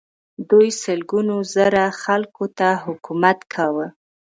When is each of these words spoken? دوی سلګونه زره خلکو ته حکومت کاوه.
دوی 0.49 0.67
سلګونه 0.83 1.35
زره 1.53 1.83
خلکو 2.03 2.45
ته 2.57 2.67
حکومت 2.85 3.37
کاوه. 3.53 3.87